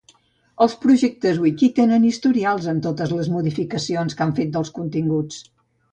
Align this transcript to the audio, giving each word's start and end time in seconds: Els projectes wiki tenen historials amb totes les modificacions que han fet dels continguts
Els 0.65 0.71
projectes 0.85 1.41
wiki 1.43 1.69
tenen 1.81 2.07
historials 2.11 2.67
amb 2.73 2.83
totes 2.87 3.15
les 3.19 3.29
modificacions 3.37 4.17
que 4.19 4.27
han 4.31 4.37
fet 4.41 4.55
dels 4.57 4.77
continguts 4.79 5.43